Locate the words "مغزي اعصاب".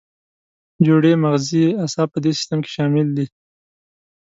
1.23-2.07